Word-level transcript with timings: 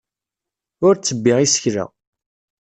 Ur 0.85 0.93
ttebbiɣ 0.95 1.37
isekla. 1.45 1.85